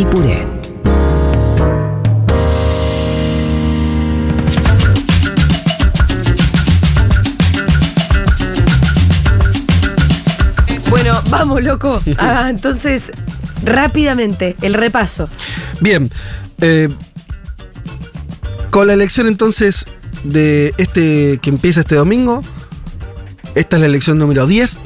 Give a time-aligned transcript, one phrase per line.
[0.00, 0.46] y puré.
[10.88, 12.00] Bueno, vamos, loco.
[12.18, 13.12] Ah, entonces,
[13.62, 15.28] rápidamente, el repaso.
[15.80, 16.10] Bien.
[16.62, 16.88] eh,
[18.70, 19.84] con la elección entonces
[20.24, 22.42] de este que empieza este domingo,
[23.54, 24.78] esta es la elección número 10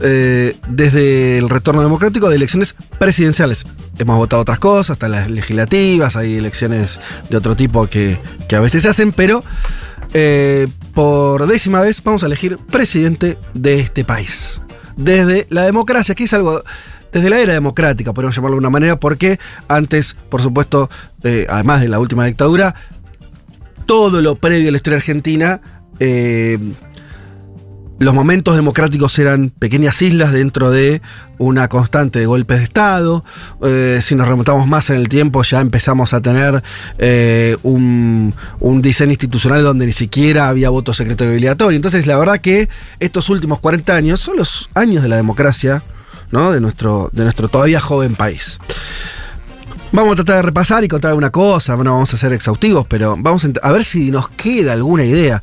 [0.00, 3.66] eh, desde el retorno democrático de elecciones presidenciales.
[3.98, 8.18] Hemos votado otras cosas, hasta las legislativas, hay elecciones de otro tipo que,
[8.54, 9.42] a veces se hacen, pero
[10.14, 14.60] eh, por décima vez vamos a elegir presidente de este país.
[14.96, 16.62] Desde la democracia, que es algo
[17.12, 20.90] desde la era democrática, podemos llamarlo de una manera, porque antes, por supuesto,
[21.22, 22.74] eh, además de la última dictadura,
[23.86, 25.60] todo lo previo a la historia argentina,
[27.98, 31.02] los momentos democráticos eran pequeñas islas dentro de
[31.38, 33.24] una constante de golpes de Estado.
[33.62, 36.62] Eh, si nos remontamos más en el tiempo, ya empezamos a tener
[36.98, 38.34] eh, un,
[38.80, 41.76] diseño institucional donde ni siquiera había voto secreto y obligatorio.
[41.76, 42.68] Entonces, la verdad que
[43.00, 45.82] estos últimos 40 años son los años de la democracia,
[46.30, 46.52] ¿no?
[46.52, 48.58] De nuestro, de nuestro todavía joven país.
[49.90, 53.16] Vamos a tratar de repasar y contar alguna cosa, no vamos a ser exhaustivos, pero
[53.18, 55.42] vamos a ver si nos queda alguna idea.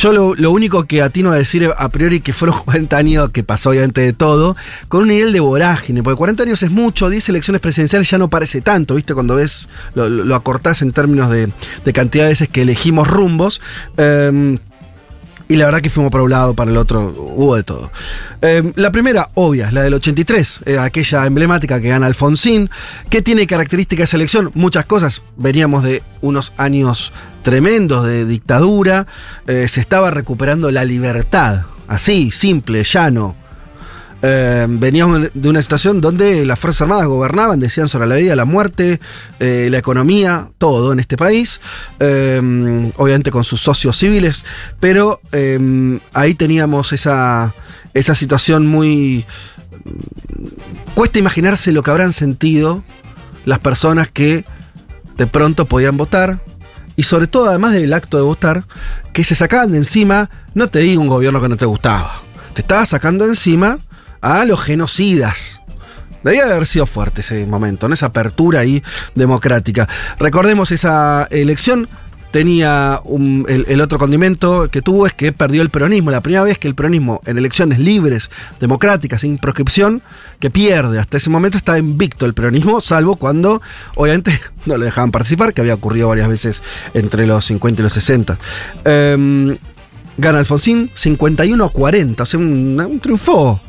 [0.00, 3.42] Yo lo, lo único que atino a decir a priori que fueron 40 años que
[3.42, 4.56] pasó obviamente de todo,
[4.88, 8.30] con un nivel de vorágine, porque 40 años es mucho, 10 elecciones presidenciales ya no
[8.30, 9.14] parece tanto, ¿viste?
[9.14, 11.50] Cuando ves, lo, lo- acortás en términos de,
[11.84, 13.60] de cantidad de veces que elegimos rumbos.
[13.96, 14.58] Em,
[15.48, 17.90] y la verdad que fuimos para un lado, para el otro, hubo de todo.
[18.42, 22.68] Eh, la primera, obvia, es la del 83, eh, aquella emblemática que gana Alfonsín.
[23.08, 24.50] ¿Qué tiene característica esa elección?
[24.54, 25.22] Muchas cosas.
[25.36, 29.06] Veníamos de unos años tremendos de dictadura,
[29.46, 33.34] eh, se estaba recuperando la libertad, así, simple, llano.
[34.20, 38.44] Eh, veníamos de una situación donde las Fuerzas Armadas gobernaban, decían sobre la vida, la
[38.44, 39.00] muerte,
[39.38, 41.60] eh, la economía, todo en este país,
[42.00, 44.44] eh, obviamente con sus socios civiles,
[44.80, 45.20] pero
[46.12, 47.54] ahí teníamos esa,
[47.94, 49.24] esa situación muy...
[50.94, 52.82] Cuesta imaginarse lo que habrán sentido
[53.44, 54.44] las personas que
[55.16, 56.42] de pronto podían votar,
[56.96, 58.64] y sobre todo además del acto de votar,
[59.12, 62.22] que se sacaban de encima, no te digo un gobierno que no te gustaba,
[62.54, 63.78] te estaba sacando de encima
[64.20, 65.60] a los genocidas.
[66.24, 67.94] Debía de haber sido fuerte ese momento, ¿no?
[67.94, 68.82] esa apertura ahí
[69.14, 69.88] democrática.
[70.18, 71.88] Recordemos esa elección.
[72.32, 76.10] Tenía un- el, otro condimento que tuvo es que perdió el peronismo.
[76.10, 78.30] La primera vez que el peronismo en elecciones libres,
[78.60, 80.02] democráticas, sin proscripción,
[80.38, 80.98] que pierde.
[80.98, 83.62] Hasta ese momento está invicto el peronismo, salvo cuando,
[83.96, 86.62] obviamente, no le dejaban participar, que había ocurrido varias veces
[86.92, 88.38] entre los 50 y los 60.
[88.84, 89.56] Em,
[90.18, 93.62] gana Alfonsín 51 a 40, o sea, un, un triunfo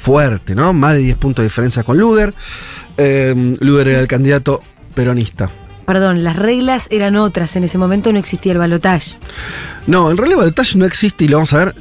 [0.00, 0.72] fuerte, ¿no?
[0.72, 2.34] Más de 10 puntos de diferencia con Luder.
[2.96, 4.60] Eh, Luder era el candidato
[4.94, 5.50] peronista.
[5.86, 7.56] Perdón, las reglas eran otras.
[7.56, 9.16] En ese momento no existía el balotaje.
[9.86, 11.74] No, en realidad el balotaje no existe y lo vamos a ver.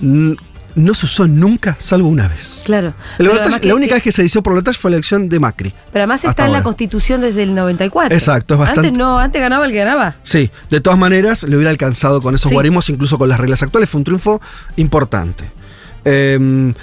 [0.76, 2.62] No se usó nunca, salvo una vez.
[2.64, 2.94] Claro.
[3.18, 5.40] El balotaje- que- la única vez que se hizo por balotaje fue la elección de
[5.40, 5.74] Macri.
[5.92, 8.16] Pero además está en la constitución desde el 94.
[8.16, 10.16] Exacto, es bastante- Antes no, antes ganaba el que ganaba.
[10.22, 12.54] Sí, de todas maneras, le hubiera alcanzado con esos Sí.
[12.54, 13.90] guarismos, incluso con las reglas actuales.
[13.90, 14.40] Fue un triunfo
[14.76, 15.52] importante.
[16.06, 16.74] Eh,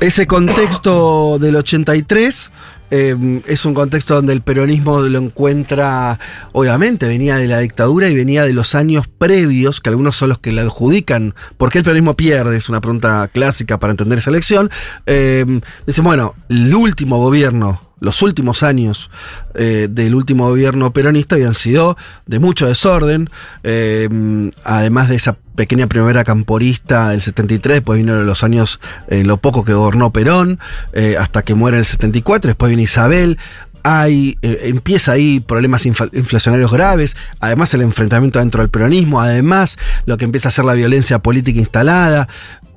[0.00, 2.50] ese contexto del 83
[2.90, 6.18] eh, es un contexto donde el peronismo lo encuentra,
[6.52, 10.38] obviamente, venía de la dictadura y venía de los años previos, que algunos son los
[10.38, 11.34] que le adjudican.
[11.58, 14.70] Por qué el peronismo pierde, es una pregunta clásica para entender esa elección.
[15.06, 19.10] Eh, dicen, bueno, el último gobierno los últimos años
[19.54, 21.96] eh, del último gobierno peronista habían sido
[22.26, 23.28] de mucho desorden,
[23.64, 24.08] eh,
[24.62, 28.78] además de esa pequeña primavera camporista del 73, después vino los años,
[29.08, 30.60] eh, lo poco que gobernó Perón,
[30.92, 33.38] eh, hasta que muere el 74, después viene Isabel,
[33.82, 40.16] hay, eh, empieza ahí problemas inflacionarios graves, además el enfrentamiento dentro del peronismo, además lo
[40.16, 42.28] que empieza a ser la violencia política instalada.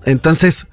[0.06, 0.66] Entonces,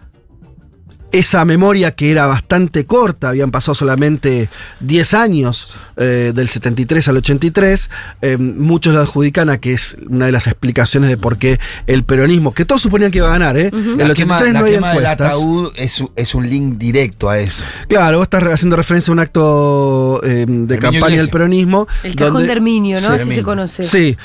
[1.11, 4.49] esa memoria que era bastante corta, habían pasado solamente
[4.81, 7.91] 10 años eh, del 73 al 83,
[8.21, 12.05] eh, muchos la adjudican a que es una de las explicaciones de por qué el
[12.05, 13.71] peronismo, que todos suponían que iba a ganar, ¿eh?
[13.73, 15.27] En el quema, 83 la no había quema del encuestas.
[15.29, 17.65] ataúd es, un- es un link directo a eso.
[17.89, 21.89] Claro, vos estás haciendo referencia a un acto eh, de Herminio campaña del peronismo.
[22.03, 23.09] El cajón donde- de Herminio, ¿no?
[23.17, 23.83] Sí, Así se conoce.
[23.85, 24.17] Sí.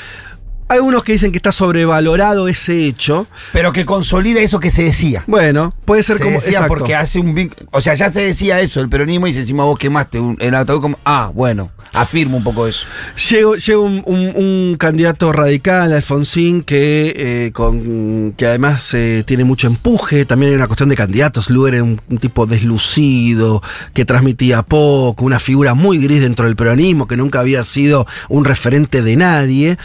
[0.69, 3.27] Hay unos que dicen que está sobrevalorado ese hecho.
[3.51, 5.23] Pero que consolida eso que se decía.
[5.27, 6.35] Bueno, puede ser Se como.
[6.35, 6.75] decía exacto.
[6.75, 9.77] porque hace un O sea, ya se decía eso, el peronismo, y se encima vos
[9.77, 10.99] quemaste un, el ataúd como.
[11.05, 12.85] Ah, bueno, afirmo un poco eso.
[13.29, 19.43] Llega, llega un, un- un candidato radical, Alfonsín, que, eh, con, que además eh, tiene
[19.43, 20.25] mucho empuje.
[20.25, 21.49] También hay una cuestión de candidatos.
[21.51, 23.61] Lugar era un, un tipo deslucido,
[23.93, 28.45] que transmitía poco, una figura muy gris dentro del peronismo, que nunca había sido un
[28.45, 29.77] referente de nadie.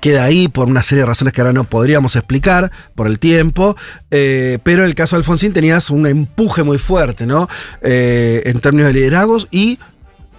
[0.00, 3.76] Queda ahí por una serie de razones que ahora no podríamos explicar por el tiempo.
[4.10, 7.48] eh, pero el caso de Alfonsín tenías un empuje muy fuerte, ¿no?
[7.82, 9.78] Eh, en términos de liderazgos y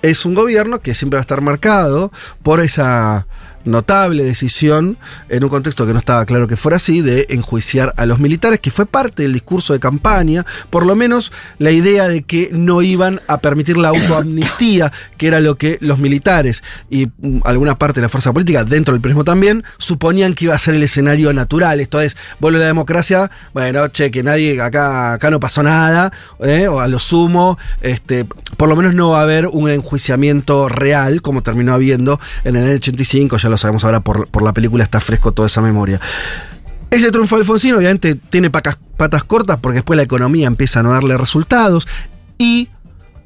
[0.01, 2.11] es un gobierno que siempre va a estar marcado
[2.43, 3.27] por esa
[3.65, 4.97] notable decisión,
[5.29, 8.59] en un contexto que no estaba claro que fuera así, de enjuiciar a los militares,
[8.59, 12.81] que fue parte del discurso de campaña, por lo menos la idea de que no
[12.81, 17.99] iban a permitir la autoamnistía, que era lo que los militares y mm, alguna parte
[17.99, 21.33] de la fuerza política, dentro del peronismo también, suponían que iba a ser el escenario
[21.33, 21.79] natural.
[21.79, 26.67] Esto es, vuelve la democracia, bueno, che, que nadie, acá, acá no pasó nada, ¿eh?
[26.67, 28.25] o a lo sumo, este,
[28.57, 32.63] por lo menos no va a haber un enjuiciamiento real, como terminó habiendo en el
[32.63, 35.99] año 85, ya lo sabemos ahora por, por la película, está fresco toda esa memoria.
[36.89, 40.83] Ese triunfo de Alfonsín obviamente tiene pacas- patas cortas porque después la economía empieza a
[40.83, 41.87] no darle resultados
[42.37, 42.69] y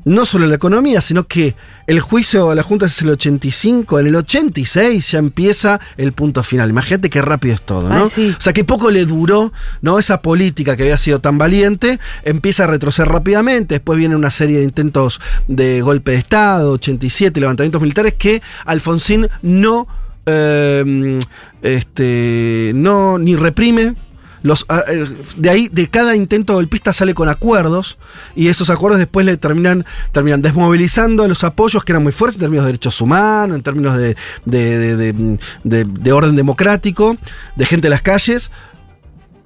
[0.06, 1.54] no solo la economía, sino que
[1.86, 6.44] el juicio de la Junta es el 85, en el 86 ya empieza el punto
[6.44, 6.70] final.
[6.70, 8.04] Imagínate qué rápido es todo, ¿no?
[8.06, 8.34] Ay, sí.
[8.38, 9.52] O sea, que poco le duró,
[9.82, 10.00] ¿no?
[10.00, 14.60] Esa política que había sido tan valiente, empieza a retroceder rápidamente, después viene una serie
[14.60, 15.20] de intentos
[15.50, 19.90] de golpe de Estado, 87, levantamientos militares, que Alfonsín no,
[20.28, 21.20] eh,
[21.62, 23.96] este, no, ni reprime,
[24.44, 25.06] los, ah, eh,
[25.38, 27.98] de ahí, de cada intento golpista sale con acuerdos
[28.36, 32.42] y esos acuerdos después le terminan, terminan desmovilizando los apoyos que eran muy fuertes en
[32.42, 34.16] términos de derechos humanos, en términos de-
[34.46, 37.18] de- de- de orden democrático,
[37.56, 38.52] de gente en las calles.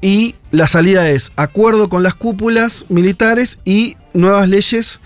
[0.01, 5.00] Y la salida es acuerdo con las cúpulas militares y nuevas leyes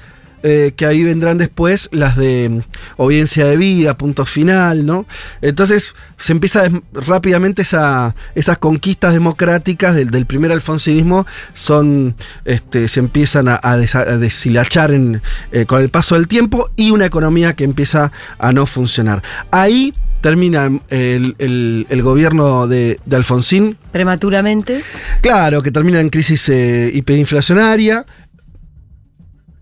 [0.48, 2.60] eh, que ahí vendrán después, las de mm,
[2.98, 5.06] obediencia de vida, punto final, ¿no?
[5.42, 12.16] Entonces se empieza rápidamente esa, esas conquistas democráticas del, del primer alfonsinismo son,
[12.46, 15.22] este, se empiezan a, a desa- a deshilachar en,
[15.52, 19.24] eh, con el paso del tiempo y una economía que empieza a no funcionar.
[19.52, 24.82] Ahí termina el, el- el gobierno de, de Alfonsín, Prematuramente.
[25.22, 28.06] Claro, que termina en crisis eh, hiperinflacionaria.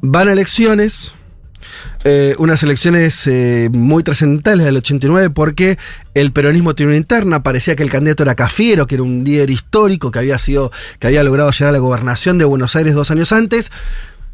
[0.06, 1.14] Van a elecciones.
[2.04, 5.78] eh, unas elecciones eh, muy trascendentales del 89 porque
[6.14, 9.50] el peronismo tiene una interna, parecía que el candidato era Cafiero, que era un líder
[9.50, 13.12] histórico que había sido, que había logrado llegar a la gobernación de Buenos Aires dos
[13.12, 13.72] años antes,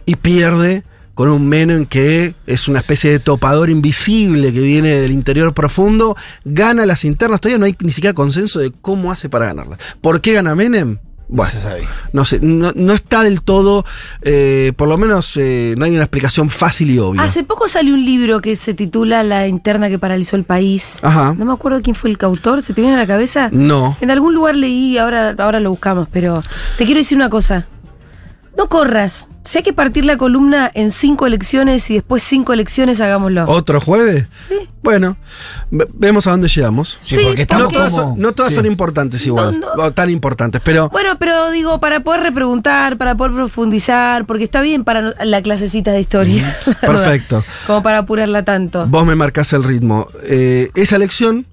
[0.08, 0.84] y pierde
[1.14, 6.18] con un Menem que es una especie de topador invisible que viene del interior profundo,
[6.46, 9.78] gana las internas, todavía no hay ni siquiera consenso de cómo hace para ganarlas.
[10.02, 10.98] ¿Por qué gana Menem?
[11.32, 11.54] Bueno,
[12.12, 13.86] no sé, no, no está del todo,
[14.24, 17.22] eh, por lo menos eh, no hay una explicación fácil y obvia.
[17.22, 20.98] Hace poco salió un libro que se titula La interna que paralizó el país.
[21.04, 21.36] Ajá.
[21.38, 23.50] No me acuerdo quién fue el autor, ¿se te viene a la cabeza?
[23.52, 23.96] No.
[24.02, 26.44] En algún lugar leí, ahora, ahora lo buscamos, pero
[26.80, 27.68] te quiero decir una cosa.
[28.60, 29.30] No corras.
[29.42, 33.46] Si hay que partir la columna en cinco elecciones y después cinco elecciones, hagámoslo.
[33.48, 34.28] ¿Otro jueves?
[34.38, 34.56] Sí.
[34.84, 35.16] Bueno,
[35.72, 37.00] ve- vemos a dónde llegamos.
[37.02, 38.56] Sí, porque No estamos porque- todas, como- son, no todas sí.
[38.58, 39.84] son importantes igual, No, no.
[39.86, 44.60] o tan importantes, pero Bueno, pero digo, para poder repreguntar, para poder profundizar, porque está
[44.60, 46.58] bien para no- la clasecita de historia.
[46.66, 47.46] la verdad, perfecto.
[47.66, 48.88] Como para apurarla tanto.
[48.88, 50.10] Vos me marcás el ritmo.
[50.24, 51.46] Eh, esa elección,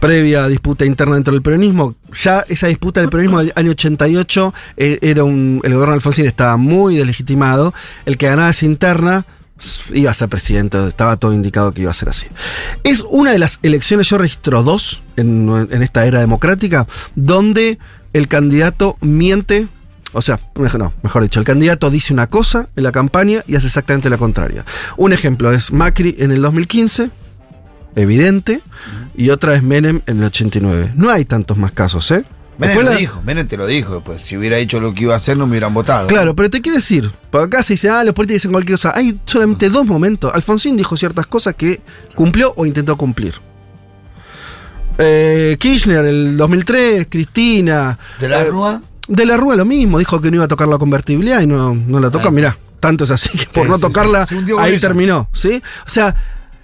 [0.00, 4.98] previa disputa interna dentro del peronismo, ya esa disputa del peronismo del año 88 eh,
[5.02, 7.74] era un, el gobierno de Alfonsín estaba muy deslegitimado.
[8.06, 9.26] El que ganaba esa interna
[9.92, 12.26] iba a ser presidente, estaba todo indicado que iba a ser así.
[12.82, 17.78] Es una de las elecciones, yo registro dos en, en esta era democrática, donde
[18.12, 19.68] el candidato miente.
[20.12, 23.68] O sea, no, mejor dicho, el candidato dice una cosa en la campaña y hace
[23.68, 24.64] exactamente la contraria.
[24.96, 27.10] Un ejemplo es Macri en el 2015,
[27.96, 28.62] evidente,
[29.16, 30.92] y otra es Menem en el 89.
[30.96, 32.24] No hay tantos más casos, ¿eh?
[32.58, 34.02] Menem Después lo la- dijo, Menem te lo dijo.
[34.02, 36.06] Pues si hubiera hecho lo que iba a hacer, no me hubieran votado.
[36.08, 38.92] Claro, pero te quiero decir, por acá se dice, ah, los políticos dicen cualquier cosa.
[38.94, 40.30] Hay solamente dos momentos.
[40.34, 41.80] Alfonsín dijo ciertas cosas que
[42.14, 43.34] cumplió o intentó cumplir.
[44.98, 47.98] Eh, Kirchner, el 2003, Cristina.
[48.18, 50.68] De la eh, Rúa, De la Rúa lo mismo, dijo que no iba a tocar
[50.68, 52.30] la convertibilidad y no, no la toca.
[52.30, 54.26] Mirá, tanto es así que por no tocarla,
[54.58, 54.86] ahí eso.
[54.86, 55.62] terminó, ¿sí?
[55.86, 56.14] O sea,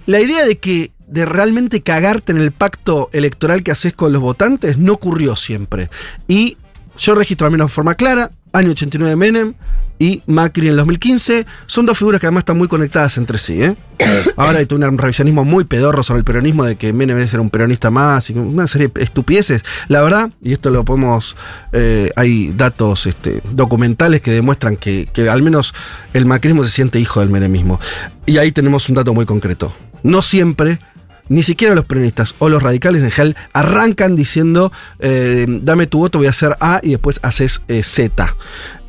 [0.05, 4.23] la idea de que de realmente cagarte en el pacto electoral que haces con los
[4.23, 5.91] votantes no ocurrió siempre.
[6.29, 6.57] Y
[6.99, 9.55] yo registro al menos de forma clara, año 89 de Menem
[9.99, 13.63] y Macri en el 2015, son dos figuras que además están muy conectadas entre sí.
[13.63, 13.77] ¿eh?
[14.37, 17.51] Ahora hay un revisionismo muy pedorro sobre el peronismo de que Menem debe ser un
[17.51, 19.63] peronista más y una serie de estupideces.
[19.89, 21.37] La verdad, y esto lo podemos,
[21.73, 25.75] eh, hay datos este, documentales que demuestran que, que al menos
[26.13, 27.81] el macrismo se siente hijo del menemismo.
[28.27, 29.75] Y ahí tenemos un dato muy concreto.
[30.03, 30.79] No siempre
[31.29, 36.19] ni siquiera los peronistas o los radicales en general arrancan diciendo, eh, dame tu voto,
[36.19, 38.37] voy a hacer A y después haces eh, Z.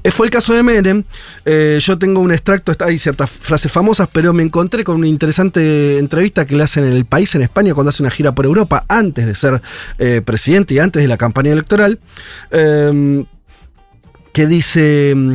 [0.03, 1.03] Eh, Fue el caso de Menem.
[1.79, 6.45] Yo tengo un extracto, hay ciertas frases famosas, pero me encontré con una interesante entrevista
[6.45, 9.25] que le hacen en el país, en España, cuando hace una gira por Europa, antes
[9.25, 9.61] de ser
[10.23, 11.99] presidente y antes de la campaña electoral.
[14.37, 15.33] Que dice, mm,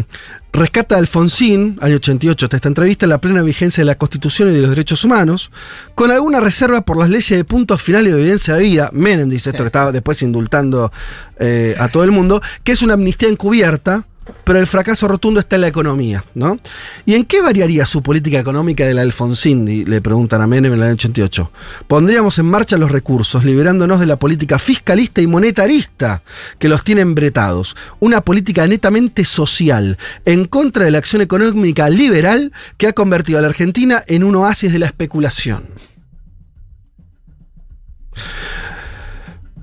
[0.53, 4.53] rescata a Alfonsín, año 88, está esta entrevista, la plena vigencia de la Constitución y
[4.53, 5.51] de los derechos humanos,
[5.97, 9.29] con alguna reserva por las leyes de punto final y de evidencia de vida, Menem
[9.29, 10.93] dice esto que estaba después indultando
[11.41, 14.07] eh, a todo el mundo, que es una amnistía encubierta,
[14.45, 16.59] pero el fracaso rotundo está en la economía, ¿no?
[17.07, 19.67] ¿Y en qué variaría su política económica del Alfonsín?
[19.69, 21.51] Y le preguntan a Menem en el año 88.
[21.89, 26.23] Pondríamos en marcha los recursos, liberándonos de la política fiscalista y monetarista
[26.59, 27.77] que los tiene embretados.
[28.01, 33.43] Una política netamente social, en contra de la acción económica liberal que ha convertido a
[33.43, 35.69] la Argentina en un oasis de la especulación.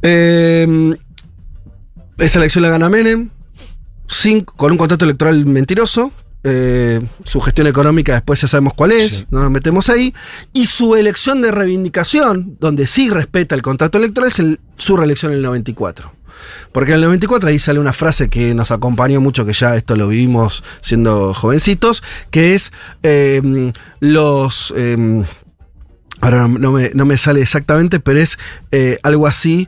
[0.02, 0.96] Eh,
[2.18, 3.30] esa elección la gana Menem,
[4.10, 6.12] sin- con un contrato electoral mentiroso.
[6.46, 9.26] eh, su gestión económica después ya sabemos cuál es, Sí.
[9.30, 10.14] no nos metemos ahí.
[10.54, 15.34] Y su elección de reivindicación, donde sí respeta el contrato electoral, es el- su reelección
[15.34, 16.14] en el 94.
[16.72, 19.98] Porque en el 94 ahí sale una frase que nos acompañó mucho, que ya esto
[19.98, 22.72] lo vivimos siendo jovencitos, que es
[23.04, 24.74] eh, los...
[24.78, 25.26] eh,
[26.22, 28.40] ahora no, me, no me sale exactamente, pero es
[28.72, 29.68] eh, algo así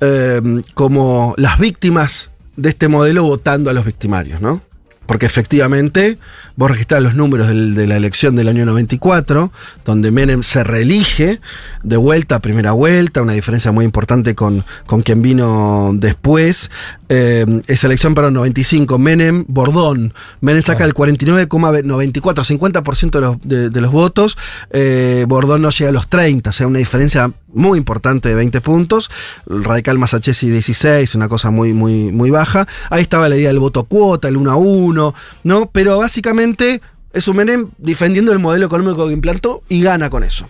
[0.00, 0.40] eh,
[0.74, 4.62] como las víctimas de este modelo votando a los victimarios, ¿no?
[5.06, 6.16] Porque efectivamente,
[6.56, 9.52] vos registrás los números del- de la elección del año 94,
[9.84, 11.40] donde Menem se reelige
[11.82, 16.70] de vuelta a primera vuelta, una diferencia muy importante con, con quien vino después.
[17.08, 20.14] Eh, esa elección para el 95, Menem, Bordón.
[20.40, 24.38] Menem saca el 49,94, 50% de los, de, de los votos.
[24.70, 28.60] Eh, Bordón no llega a los 30, o sea, una diferencia muy importante de 20
[28.60, 29.10] puntos.
[29.48, 32.66] El radical Masachesi 16, una cosa muy, muy, muy baja.
[32.90, 35.70] Ahí estaba la idea del voto cuota, el 1 a 1, ¿no?
[35.72, 36.80] Pero básicamente
[37.14, 40.48] es un Menem defendiendo el modelo económico que implantó y gana con eso.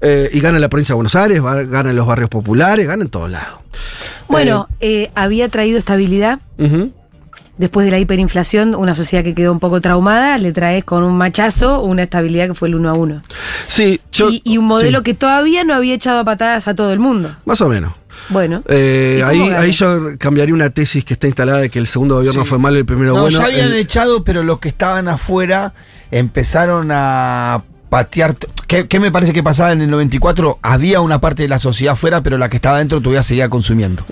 [0.00, 2.86] Eh, y gana en la provincia de Buenos Aires, va- gana en los barrios populares,
[2.86, 3.60] gana en todos lados.
[4.28, 6.40] Bueno, eh, había traído estabilidad.
[7.58, 11.16] Después de la hiperinflación, una sociedad que quedó un poco traumada, le traes con un
[11.16, 13.22] machazo una estabilidad que fue el uno a uno.
[13.66, 14.28] Sí, yo.
[14.28, 16.98] y, y un modelo sí, que todavía no había echado a patadas a todo el
[16.98, 17.34] mundo.
[17.46, 17.94] Más o menos.
[18.28, 18.62] Bueno.
[18.68, 21.86] Eh, ¿Y cómo ahí, ahí yo cambiaría una tesis que está instalada de que el
[21.86, 22.48] segundo gobierno Sí.
[22.48, 23.38] fue malo y el primero No, bueno.
[23.38, 25.74] ya habían El- echado, pero los que estaban afuera
[26.10, 28.34] empezaron a patear.
[28.66, 30.58] ¿Qué, qué me parece que pasaba en el 94?
[30.62, 34.04] Había una parte de la sociedad afuera, pero la que estaba dentro todavía seguía consumiendo.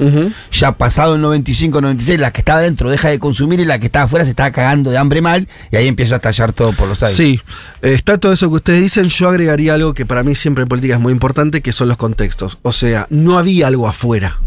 [0.52, 3.87] Ya pasado el 95, 96, la que estaba dentro deja de consumir y la que
[3.87, 6.88] estaba afuera se estaba cagando de hambre mal y ahí empieza a estallar todo por
[6.88, 7.16] los aires.
[7.16, 7.40] Sí,
[7.83, 9.09] eh, está todo eso que ustedes dicen.
[9.09, 11.97] Yo agregaría algo que para mí siempre en política es muy importante, que son los
[11.97, 12.59] contextos.
[12.62, 14.40] O sea, no había algo afuera.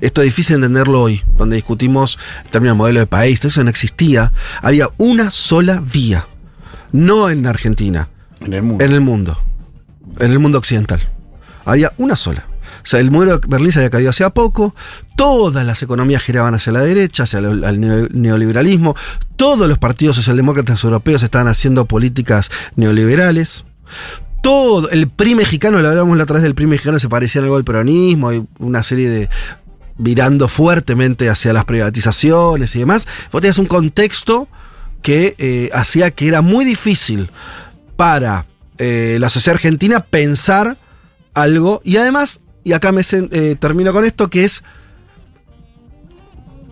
[0.00, 3.48] Esto es difícil de entenderlo hoy, donde discutimos el término de modelo de país, todo
[3.48, 4.32] eso no existía.
[4.62, 6.26] Había una sola vía.
[6.92, 8.08] No en Argentina,
[8.40, 8.84] En el mundo.
[8.84, 9.38] en el mundo.
[10.18, 11.00] En el mundo occidental.
[11.64, 12.46] Había una sola.
[12.82, 14.74] O sea, el muro de Berlín se había caído hacía poco,
[15.16, 18.94] todas las economías giraban hacia la derecha, hacia el al neo- neoliberalismo,
[19.34, 23.64] todos los partidos socialdemócratas europeos estaban haciendo políticas neoliberales.
[24.40, 27.64] Todo, el PRI mexicano, lo hablamos la otra del PRI mexicano, se parecía algo al
[27.64, 29.28] peronismo, hay una serie de
[29.98, 33.08] virando fuertemente hacia las privatizaciones y demás.
[33.32, 34.46] Vos tenías un contexto
[35.02, 37.30] que eh, hacía que era muy difícil
[37.96, 38.46] para
[38.78, 40.76] eh, la sociedad argentina pensar
[41.34, 41.80] algo.
[41.84, 44.62] Y además, y acá me eh, termino con esto, que es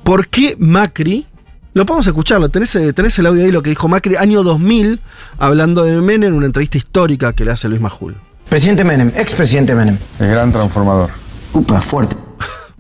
[0.02, 1.26] ¿por qué Macri?
[1.72, 5.00] Lo podemos escucharlo, tenés, eh, tenés el audio ahí, lo que dijo Macri año 2000,
[5.38, 8.14] hablando de Menem en una entrevista histórica que le hace Luis Majul.
[8.48, 9.98] Presidente Menem, expresidente Menem.
[10.20, 11.10] El gran transformador.
[11.52, 12.14] Upa, fuerte.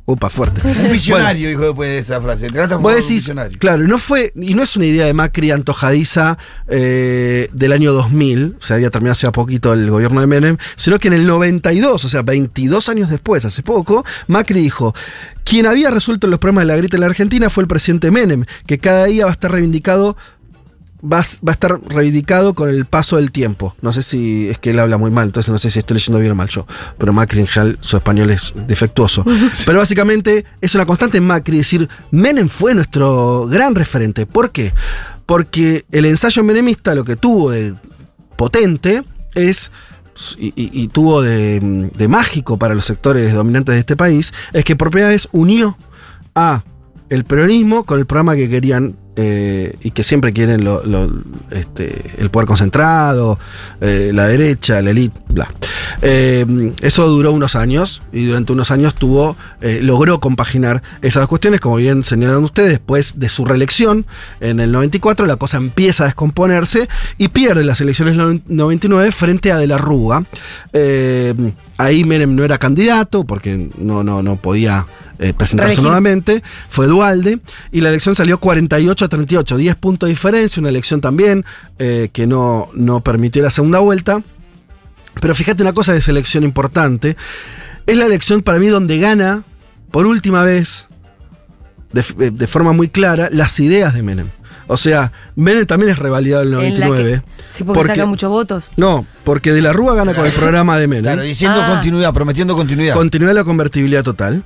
[0.06, 0.60] Upa, fuerte.
[0.66, 2.50] Un visionario, dijo después de esa frase.
[2.50, 3.58] La Vos un decís, visionario.
[3.58, 6.36] claro, y no fue, y no es una idea de Macri antojadiza
[6.68, 10.98] eh, del año 2000, o sea, había terminado hace poquito el gobierno de Menem, sino
[10.98, 14.94] que en el 92, o sea, 22 años después, hace poco, Macri dijo,
[15.42, 18.44] quien había resuelto los problemas de la grieta en la Argentina fue el presidente Menem,
[18.66, 20.18] que cada día va a estar reivindicado
[21.04, 23.74] va, a- va a estar reivindicado con el paso del tiempo.
[23.82, 26.18] No sé si es que él habla muy mal, entonces no sé si estoy leyendo
[26.18, 26.66] bien o mal yo.
[26.98, 29.24] Pero Macri en general, su español es defectuoso.
[29.66, 34.26] Pero básicamente es una constante en Macri decir, Menem fue nuestro gran referente.
[34.26, 34.72] ¿Por qué?
[35.26, 37.74] Porque el ensayo menemista lo que tuvo de
[38.36, 39.02] potente
[39.34, 39.70] es
[40.38, 44.64] y, y- y tuvo de, de mágico para los sectores dominantes de este país, es
[44.64, 45.76] que por primera vez unió
[46.36, 46.62] a
[47.10, 51.10] el peronismo con el programa que querían eh, y que siempre quieren lo- lo-
[51.50, 53.38] este, el poder concentrado,
[53.80, 55.52] eh, la derecha, la élite, bla.
[56.02, 59.36] Eh, eso duró unos años y durante unos años tuvo,
[59.80, 64.04] logró compaginar esas dos cuestiones, como bien señalaron ustedes, después de su reelección
[64.40, 69.52] en el 94 la cosa empieza a descomponerse y pierde las elecciones del 99 frente
[69.52, 70.24] a De la Rúa.
[71.76, 74.86] Ahí Menem no era candidato porque no, no, no podía
[75.36, 77.38] presentarse nuevamente, fue Dualde,
[77.72, 81.44] y la elección salió 48 a 38, 10 puntos de diferencia, una elección también
[81.78, 84.22] eh, que no, no permitió la segunda vuelta.
[85.20, 87.16] Pero fíjate una cosa de esa elección importante,
[87.86, 89.44] es la elección para mí donde gana,
[89.92, 90.86] por última vez,
[91.92, 94.30] de, f- de forma muy clara, las ideas de Menem.
[94.66, 97.22] O sea, Menem también es revalidado en el En la 99.
[97.36, 98.72] que- sí, porque, porque- saca muchos votos.
[98.76, 101.04] No, porque De la Rúa gana con el programa de Menem.
[101.04, 101.68] Claro, diciendo Ah.
[101.74, 102.94] continuidad, prometiendo continuidad.
[102.94, 104.42] Continuidad de la convertibilidad total.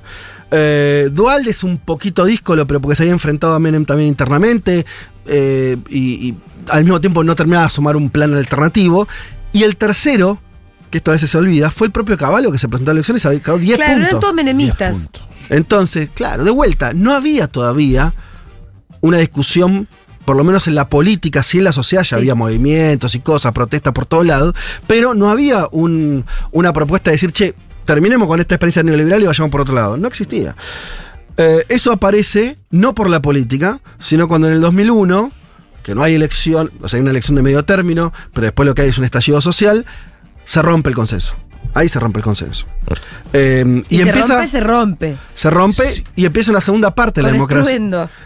[0.51, 4.85] Eh, Dualde es un poquito díscolo, pero porque se había enfrentado a Menem también internamente
[5.27, 6.37] eh, y, y
[6.69, 9.07] al mismo tiempo no terminaba de asomar un plan alternativo.
[9.53, 10.39] Y el tercero,
[10.91, 13.23] que esto a veces se olvida, fue el propio Caballo que se presentó a elecciones
[13.25, 14.19] y sacó 10 Claro, eran puntos.
[14.21, 14.95] todos menemistas.
[14.97, 15.23] 10 puntos.
[15.49, 18.13] Entonces, claro, de vuelta, no había todavía
[19.01, 19.87] una discusión,
[20.25, 22.15] por lo menos en la política, sí en la sociedad ya Sí.
[22.15, 24.53] había movimientos y cosas, protestas por todos lados,
[24.85, 27.55] pero no había un- una propuesta de decir, che,
[27.93, 29.97] terminemos con esta experiencia neoliberal y vayamos por otro lado.
[29.97, 30.55] No existía.
[31.37, 35.31] Eh, eso aparece no por la política, sino cuando en el 2001,
[35.81, 38.75] que no hay elección, o sea, hay una elección de medio término, pero después lo
[38.75, 39.87] que hay es un estallido social,
[40.45, 41.33] se rompe el consenso.
[41.73, 42.67] Ahí se rompe el consenso.
[43.33, 45.17] Eh, Y, y, se empieza, rompe, se rompe.
[45.33, 46.03] se rompe Sí.
[46.15, 47.79] y empieza una segunda parte de la, democracia,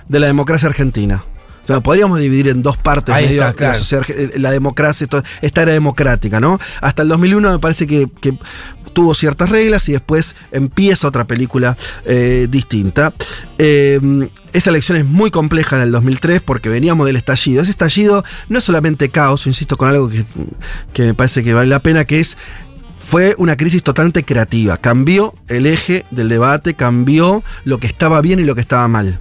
[0.10, 1.24] de la democracia argentina.
[1.64, 3.78] O sea, podríamos dividir en dos partes Ahí medio está, la, claro.
[3.78, 6.60] sociedad arge- eh, la democracia, esto- esta era democrática, ¿no?
[6.82, 8.38] Hasta el 2001 me parece que, que
[8.92, 13.14] tuvo ciertas reglas y después empieza otra película eh, distinta.
[13.58, 17.62] Eh, esa elección es muy compleja en el 2003 porque veníamos del estallido.
[17.62, 20.26] Ese estallido no es solamente caos, insisto con algo que,
[20.94, 22.38] que me parece que vale la pena, que es
[23.00, 24.78] fue una crisis totalmente creativa.
[24.78, 29.20] Cambió el eje del debate, cambió lo que estaba bien y lo que estaba mal.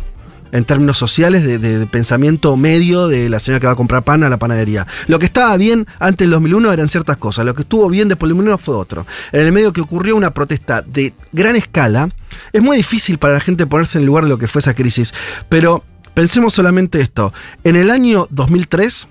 [0.53, 4.03] En términos sociales, de, de- de pensamiento medio de la señora que va a comprar
[4.03, 4.87] pan a la panadería.
[5.09, 7.45] Lo que estaba bien antes del 2001 eran ciertas cosas.
[7.47, 9.07] Lo que estuvo bien después del 2001 fue otro.
[9.33, 12.11] En el medio que ocurrió una protesta de gran escala,
[12.53, 14.75] es muy difícil para la gente ponerse en el lugar de lo que fue esa
[14.75, 15.15] crisis.
[15.49, 15.85] Pero
[16.15, 17.33] pensemos solamente esto.
[17.65, 19.09] En el año 2003,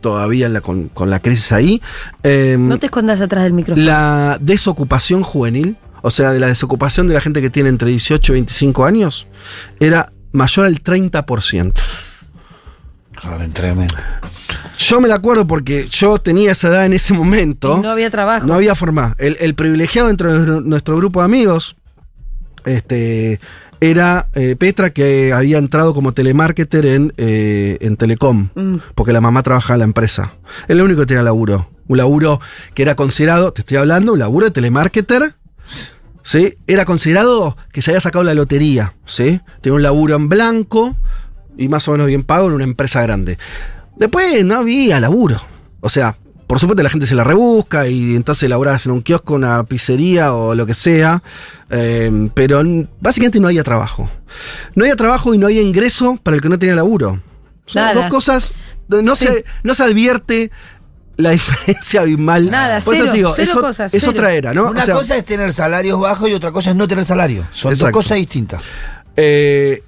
[0.00, 1.82] todavía la- con, con la crisis ahí,
[2.22, 3.84] em, No te escondas atrás del micrófono.
[3.84, 8.32] la desocupación juvenil, o sea, de la desocupación de la gente que tiene entre 18
[8.32, 9.26] y 25 años,
[9.80, 11.72] era mayor al 30%.
[13.20, 13.94] Claro, tremendo.
[14.78, 17.80] Yo me la acuerdo porque yo tenía esa edad en ese momento.
[17.82, 18.46] No había trabajo.
[18.46, 19.16] No había forma.
[19.18, 21.76] El, el privilegiado dentro de nuestro- grupo de amigos
[22.64, 23.40] este,
[23.80, 28.76] era eh, Petra, que había entrado como telemarketer en, eh, en Telecom, Mm.
[28.94, 30.34] porque la mamá trabajaba en la empresa.
[30.64, 31.70] Es el único que tenía laburo.
[31.88, 32.40] Un laburo
[32.74, 35.34] que era considerado, te estoy hablando, un laburo de telemarketer.
[36.28, 36.56] ¿Sí?
[36.66, 38.92] Era considerado que se había sacado la lotería.
[39.06, 39.40] ¿sí?
[39.62, 40.94] Tenía un laburo en blanco
[41.56, 43.38] y más o menos bien pago en una empresa grande.
[43.96, 45.40] Después no había laburo.
[45.80, 49.32] O sea, por supuesto la gente se la rebusca y entonces laburabas en un kiosco,
[49.36, 51.22] una pizzería o lo que sea.
[51.70, 52.62] eh, pero
[53.00, 54.10] básicamente no había trabajo.
[54.74, 57.22] No había trabajo y no había ingreso para el que no tenía laburo.
[57.64, 57.94] Son Nada.
[57.94, 58.52] dos cosas.
[58.88, 59.24] No, Sí.
[59.28, 60.50] se, no se advierte
[61.18, 62.50] la diferencia abismal.
[62.50, 64.12] Nada, Por eso cero, te digo, cero es, cosas, es cero.
[64.12, 64.70] otra era, ¿no?
[64.70, 67.46] Una O sea, cosa es tener salarios bajos y otra cosa es no tener salario.
[67.52, 67.86] Son Exacto.
[67.98, 68.62] dos cosas distintas.
[69.16, 69.82] Eh,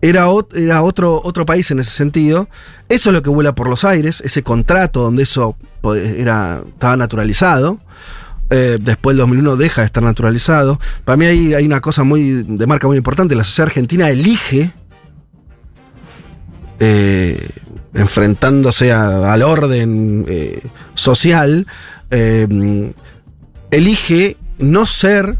[0.00, 2.48] era, ot- era otro, otro país en ese sentido.
[2.88, 6.96] Eso es lo que vuela por los aires, ese contrato donde eso po- era, estaba
[6.96, 7.78] naturalizado.
[8.48, 10.78] Eh, después del 2001 deja de estar naturalizado.
[11.04, 13.34] Para mí hay, hay una cosa muy de marca muy importante.
[13.34, 14.72] La sociedad argentina elige,
[16.78, 17.48] eh,
[17.96, 20.62] enfrentándose al orden eh,
[20.94, 21.66] social,
[22.10, 22.92] eh,
[23.70, 25.36] elige no ser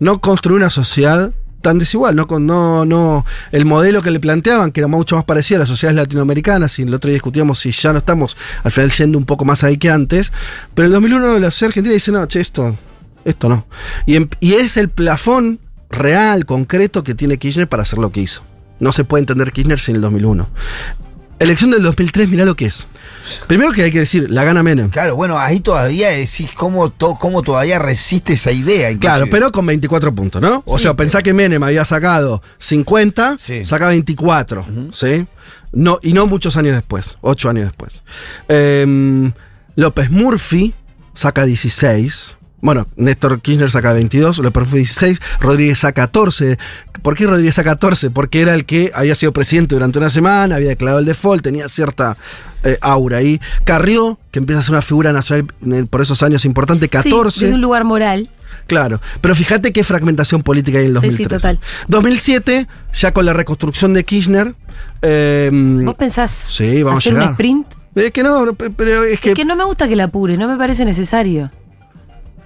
[0.00, 4.80] no construir una sociedad tan desigual, no, no, no, el modelo que le planteaban, que
[4.80, 7.90] era mucho más parecido a las sociedades latinoamericanas, y el otro día discutíamos si ya
[7.92, 10.30] no estamos al final yendo un poco más ahí que antes,
[10.74, 12.76] pero el 2001 la argentina dice, no, che, esto,
[13.24, 13.66] esto no.
[14.04, 18.42] Y, y es el plafón real, concreto que tiene Kirchner para hacer lo que hizo.
[18.78, 20.46] No se puede entender Kirchner sin el 2001.
[21.40, 22.86] Elección del 2003, mirá lo que es.
[23.48, 24.88] Primero que hay que decir, la gana Menem.
[24.90, 28.90] Claro, bueno, ahí todavía decís cómo, to- cómo todavía resiste esa idea.
[28.90, 29.00] inclusive.
[29.00, 30.62] Claro, pero con 24 puntos, ¿no?
[30.64, 33.64] O Sí, sea, pero- pensá que Menem había sacado 50, Sí.
[33.64, 35.26] saca 24, ¿sí?
[35.72, 38.04] No, y no muchos años después, 8 años después.
[38.48, 39.32] Em,
[39.74, 40.72] López Murphy
[41.14, 42.36] saca 16.
[42.64, 46.56] Bueno, Néstor Kirchner saca 22, López Murphy 16, Rodríguez saca 14.
[47.02, 48.08] ¿Por qué Rodríguez saca 14?
[48.10, 51.68] Porque era el que había sido presidente durante una semana, había declarado el default, tenía
[51.68, 52.16] cierta
[52.62, 53.38] eh, aura ahí.
[53.64, 55.46] Carrió, que empieza a ser una figura nacional
[55.90, 57.38] por esos años importante, 14.
[57.38, 58.30] Sí, de un lugar moral.
[58.66, 61.18] Claro, pero fíjate qué fragmentación política hay en el Sí, 2003.
[61.18, 61.60] sí, total.
[61.88, 64.54] 2007, ya con la reconstrucción de Kirchner.
[65.02, 67.32] eh, ¿Vos pensás Sí, vamos a hacer un llegar.
[67.32, 67.66] sprint?
[67.94, 70.38] es que no, pe- pero es que, Es que no me gusta que la apure,
[70.38, 71.50] no me parece necesario.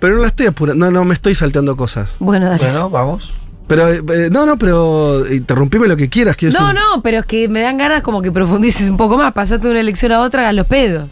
[0.00, 2.16] Pero no la estoy apurando, no, no me estoy salteando cosas.
[2.20, 2.62] Bueno, dale.
[2.62, 3.32] Bueno, vamos.
[3.66, 7.26] Pero eh, eh, no, no, pero interrumpime lo que quieras, No, decir- no, pero es
[7.26, 9.32] que me dan ganas como que profundices un poco más.
[9.34, 11.08] Pasaste de una elección a otra a los pedos.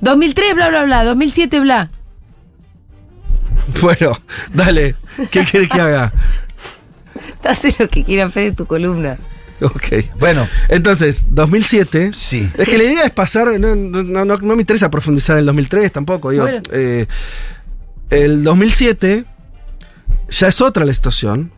[0.00, 1.04] 2003, bla, bla, bla.
[1.04, 1.90] 2007, bla.
[3.80, 4.12] Bueno,
[4.52, 4.96] dale,
[5.30, 6.12] ¿qué quieres que haga?
[7.44, 9.16] Hace lo que quiera Fede de tu columna.
[9.60, 10.04] Ok.
[10.18, 12.10] Bueno, Entonces, 2007.
[12.12, 12.50] sí.
[12.58, 15.46] Es que la idea es pasar, no, no, no, no me interesa profundizar en el
[15.46, 16.42] 2003 tampoco, digo.
[16.44, 16.60] Bueno.
[16.72, 17.06] eh,
[18.12, 19.24] el 2007
[20.30, 21.50] ya es otra la situación.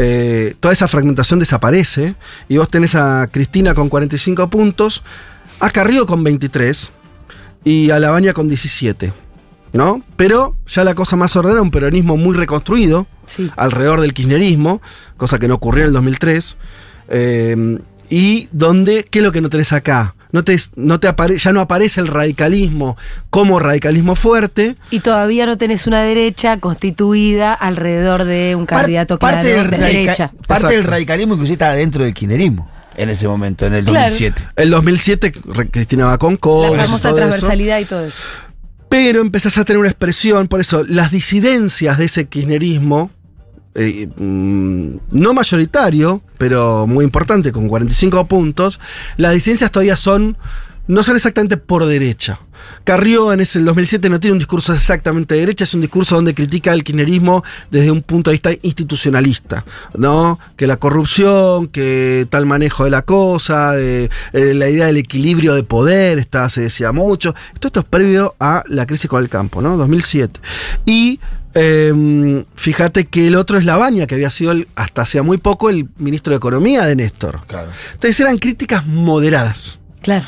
[0.00, 2.14] eh, toda esa fragmentación desaparece
[2.48, 5.02] y vos tenés a Cristina con 45 puntos,
[5.58, 6.92] a Carrillo con 23
[7.64, 9.12] y a Lavagna con 17.
[9.72, 10.02] ¿No?
[10.16, 13.50] Pero ya la cosa más ordenada, un peronismo muy reconstruido Sí.
[13.56, 14.80] alrededor del kirchnerismo,
[15.18, 16.56] cosa que no ocurrió en el 2003.
[17.10, 17.78] eh,
[18.10, 20.14] y donde, ¿qué es lo que no tenés acá?
[20.32, 22.96] No te, no te apare- ya no aparece el radicalismo
[23.30, 24.76] como radicalismo fuerte.
[24.90, 29.70] Y todavía no tenés una derecha constituida alrededor de un Par- candidato parte claro del
[29.70, 30.28] de derecha.
[30.28, 30.68] Parte Exacto.
[30.68, 34.10] del radicalismo inclusive estaba dentro del kirchnerismo en ese momento, en el Claro.
[34.10, 34.42] 2007.
[34.56, 36.38] El 2007, re- Cristina va con La
[36.84, 37.14] famosa eso.
[37.16, 38.22] transversalidad y todo eso.
[38.88, 43.10] Pero empezás a tener una expresión, por eso, las disidencias de ese kirchnerismo,
[43.80, 48.80] eh, mm, no mayoritario, pero muy importante, con 45 puntos,
[49.16, 50.36] las disidencias todavía son,
[50.88, 52.40] no son exactamente por derecha.
[52.82, 56.16] Carrió en ese el 2007 no tiene un discurso exactamente de derecha, es un discurso
[56.16, 59.64] donde critica el kirchnerismo desde un punto de vista institucionalista,
[59.96, 60.40] ¿no?
[60.56, 65.54] Que la corrupción, que tal manejo de la cosa, de, eh, la idea del equilibrio
[65.54, 67.32] de poder, está, se decía mucho.
[67.60, 69.76] Todo esto es previo a la crisis con el campo, ¿no?
[69.76, 70.40] 2007.
[70.84, 71.20] Y
[71.54, 75.70] eh, fíjate que el otro es Lavagna, que había sido el- hasta hacía muy poco
[75.70, 77.40] el ministro de Economía de Néstor.
[77.46, 77.70] Claro.
[77.94, 79.78] Entonces eran críticas moderadas.
[80.02, 80.24] Claro.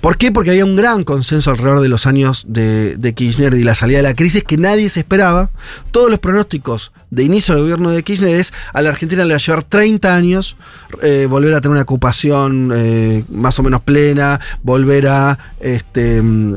[0.00, 0.32] ¿Por qué?
[0.32, 3.98] Porque había un gran consenso alrededor de los años de, de Kirchner y la salida
[3.98, 5.50] de la crisis que nadie se esperaba.
[5.92, 9.36] Todos los pronósticos de inicio del gobierno de Kirchner es a la Argentina le va
[9.36, 10.56] a llevar 30 años
[11.02, 16.56] eh, volver a tener una ocupación eh, más o menos plena, volver a este mm,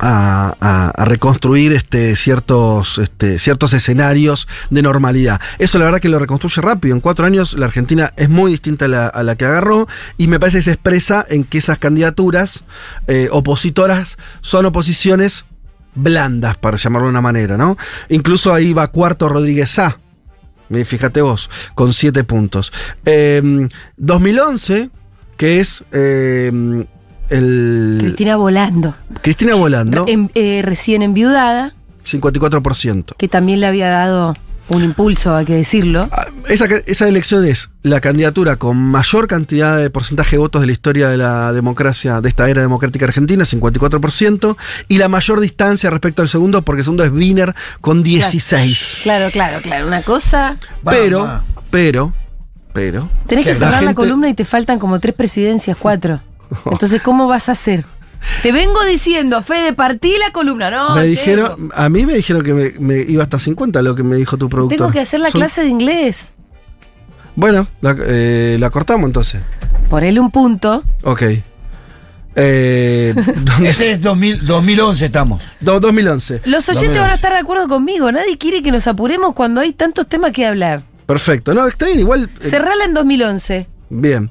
[0.00, 5.40] a, reconstruir este, ciertos, este, ciertos escenarios de normalidad.
[5.58, 6.94] Eso la verdad que lo reconstruye rápido.
[6.94, 9.86] En cuatro años la Argentina es muy distinta a la, que agarró
[10.16, 12.64] y me parece que se expresa en que esas candidaturas
[13.06, 15.44] eh, opositoras son oposiciones
[15.94, 17.76] blandas, para llamarlo de una manera, ¿no?
[18.08, 19.98] Incluso ahí va cuarto Rodríguez A.
[20.70, 22.72] Eh, Fíjate vos, con siete puntos.
[23.04, 24.90] Eh, 2011,
[25.36, 26.86] que es eh,
[27.30, 27.96] el...
[28.00, 28.94] Cristina volando.
[29.22, 31.74] Cristina Volando, En- eh, recién enviudada,
[32.06, 33.14] 54%.
[33.16, 34.34] que también le había dado
[34.68, 36.08] un impulso, hay que decirlo.
[36.12, 40.66] Ah, Esa, esa elección es la candidatura con mayor cantidad de porcentaje de votos de
[40.68, 45.90] la historia de la democracia, de esta era democrática argentina, 54%, y la mayor distancia
[45.90, 49.00] respecto al segundo, porque el segundo es Wiener con 16.
[49.02, 49.88] Claro, claro, claro.
[49.88, 50.56] Una cosa.
[50.88, 52.12] Pero, pero,
[52.72, 56.20] pero, Tenés que la cerrar la columna y te faltan como tres presidencias, cuatro.
[56.70, 57.84] Entonces, ¿cómo vas a hacer?
[58.42, 60.70] Te vengo diciendo, Fede, partí la columna.
[60.70, 64.02] No, me dijeron, a mí me dijeron que me, me iba hasta 50, lo que
[64.02, 64.76] me dijo tu productor.
[64.78, 66.32] Tengo que hacer la Son- clase de inglés.
[67.34, 69.40] Bueno, la, eh, la cortamos entonces.
[69.88, 70.84] Ponele un punto.
[71.02, 71.22] Ok.
[72.36, 75.42] Eh, ¿dónde- Ese es 2000 2011 estamos.
[75.60, 76.42] do- 2011.
[76.44, 78.12] Los oyentes van a estar de acuerdo conmigo.
[78.12, 80.84] Nadie quiere que nos apuremos cuando hay tantos temas que hablar.
[81.06, 81.54] Perfecto.
[81.54, 82.30] No, está bien, igual.
[82.40, 83.66] eh, Cerrala en 2011.
[83.88, 84.30] Bien.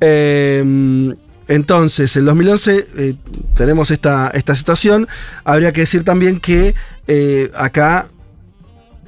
[0.00, 1.14] Eh,
[1.48, 3.14] entonces, en 2011 eh,
[3.54, 5.06] tenemos esta, esta situación.
[5.44, 6.74] Habría que decir también que
[7.06, 8.08] eh, acá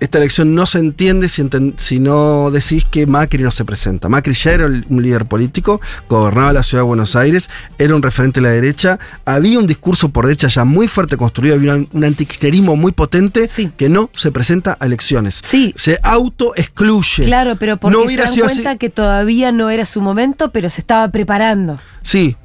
[0.00, 4.08] esta elección no se entiende si, enten- si no decís que Macri no se presenta.
[4.08, 8.40] Macri ya era un líder político, gobernaba la ciudad de Buenos Aires, era un referente
[8.40, 12.78] de la derecha, había un discurso por derecha ya muy fuerte construido, había un, un
[12.78, 13.70] muy potente Sí.
[13.76, 15.40] que no se presenta a elecciones.
[15.44, 15.74] Sí.
[15.76, 17.24] Se auto-excluye.
[17.24, 18.78] Claro, pero porque No se dan cuenta así.
[18.78, 21.78] que todavía no era su momento, pero se estaba preparando.
[22.02, 22.36] Sí,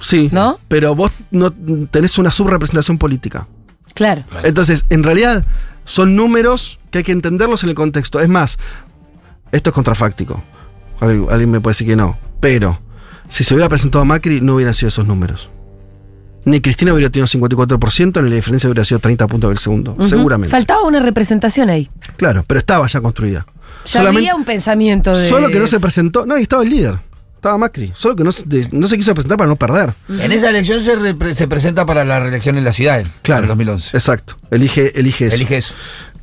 [0.00, 0.28] sí.
[0.32, 0.58] ¿No?
[0.68, 1.52] Pero vos no
[1.90, 3.46] tenés una subrepresentación política.
[3.94, 4.24] Claro.
[4.42, 5.44] Entonces, en realidad,
[5.84, 8.20] son números que hay que entenderlos en el contexto.
[8.20, 8.58] Es más,
[9.52, 10.42] esto es contrafáctico.
[11.00, 12.18] Alguien me puede decir que no.
[12.40, 12.80] Pero,
[13.28, 15.50] si se hubiera presentado Macri, no hubieran sido esos números.
[16.44, 19.96] Ni Cristina hubiera tenido 54%, ni la diferencia hubiera sido 30 puntos del segundo.
[20.00, 20.50] Seguramente.
[20.50, 21.90] Faltaba una representación ahí.
[22.16, 23.46] claro, pero estaba ya construida.
[23.86, 25.28] Ya había un pensamiento de.
[25.28, 26.26] Solo que no se presentó.
[26.26, 27.00] No, y estaba el líder.
[27.44, 27.92] Estaba Macri.
[27.94, 28.30] Solo que no,
[28.72, 29.92] no se quiso presentar para no perder.
[30.08, 33.42] En esa elección se, repre- se presenta para la reelección en la ciudad, en Claro.
[33.42, 33.94] el 2011.
[33.94, 34.38] Exacto.
[34.50, 35.36] Elige, elige eso.
[35.36, 35.74] Elige eso.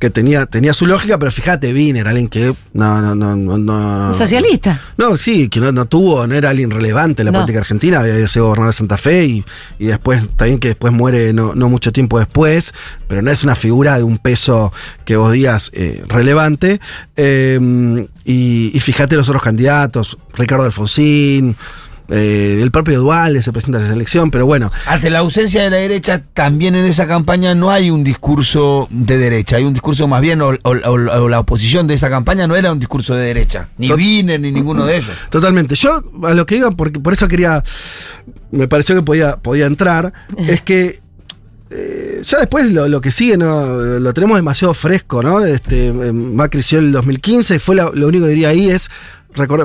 [0.02, 2.52] Que tenía, tenía su lógica, pero fíjate, Wiener, alguien que.
[2.72, 3.56] No, no, no, no.
[3.56, 4.80] no Socialista.
[4.98, 7.38] No, sí, que no, no tuvo, no era alguien relevante en la No.
[7.38, 9.44] política argentina, había sido gobernador de Santa Fe y,
[9.78, 12.74] y después, bien que después muere no, no mucho tiempo después,
[13.06, 14.72] pero no es una figura de un peso
[15.04, 16.80] que vos digas eh, relevante.
[17.16, 21.54] Eh, y, y fíjate los otros candidatos, Ricardo Alfonsín,
[22.14, 25.70] eh, el propio Duales se presenta a la elección, pero bueno, Ante la ausencia de
[25.70, 30.06] la derecha, también en esa campaña no hay un discurso de derecha, hay un discurso
[30.08, 33.14] más bien, o, o- o- o la oposición de esa campaña no era un discurso
[33.14, 35.10] de derecha, ni Tot- Wiener ni ninguno de ellos.
[35.30, 35.74] Totalmente.
[35.74, 37.64] Yo a lo que iba, porque por eso quería,
[38.50, 41.00] me pareció que podía, podía entrar, es que
[41.74, 43.64] eh, ya después lo, lo que sigue no
[43.98, 45.42] lo tenemos demasiado fresco, ¿no?
[45.44, 48.90] Este, Macri creció en el 2015, fue la- lo único que diría ahí es,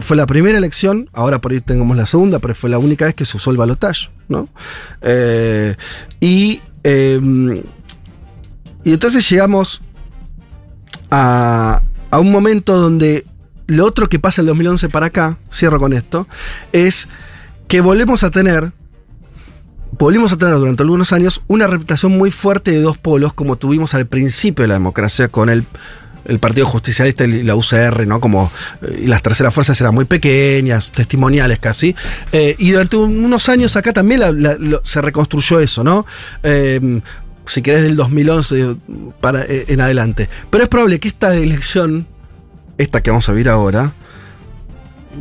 [0.01, 3.15] fue la primera elección, ahora por ahí tengamos la segunda, pero fue la única vez
[3.15, 4.47] que se usó el balotaje, ¿no?
[5.01, 5.75] Eh,
[6.19, 7.63] y, eh,
[8.83, 9.81] y entonces llegamos
[11.11, 13.25] a, a un momento donde
[13.67, 16.27] lo otro que pasa el 2011 para acá, cierro con esto,
[16.71, 17.07] es
[17.67, 18.71] que volvemos a tener,
[19.91, 23.93] volvimos a tener durante algunos años una reputación muy fuerte de dos polos como tuvimos
[23.93, 25.65] al principio de la democracia con el,
[26.27, 28.19] el Partido Justicialista y la UCR, ¿no?
[28.19, 31.95] Como eh, y las terceras fuerzas eran muy pequeñas, testimoniales casi.
[32.31, 34.21] Eh, y durante un- unos años acá también
[34.83, 36.05] se reconstruyó eso, ¿no?
[36.43, 37.01] Eh,
[37.45, 38.75] si querés del 2011
[39.21, 40.27] para, en adelante.
[40.49, 42.05] Pero es probable que esta elección,
[42.77, 43.93] esta que vamos a vivir ahora,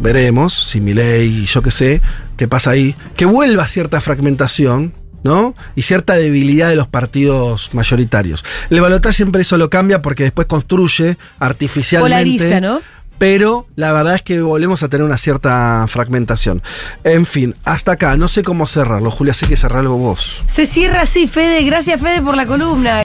[0.01, 2.01] veremos si Milei, yo qué sé,
[2.37, 4.92] qué pasa ahí, que vuelva cierta fragmentación,
[5.27, 5.55] ¿no?
[5.75, 8.45] Y cierta debilidad de los partidos mayoritarios.
[8.71, 12.15] El balotaje siempre eso lo cambia porque después construye artificialmente.
[12.15, 12.81] Polariza, ¿no?
[13.19, 16.62] Pero la verdad es que volvemos a tener una cierta fragmentación.
[17.03, 19.11] En fin, hasta acá, no sé cómo cerrarlo.
[19.11, 20.43] Julia, sé que cerrarlo vos.
[20.47, 21.62] Se cierra así, Fede.
[21.65, 22.95] Gracias, Fede, por la columna.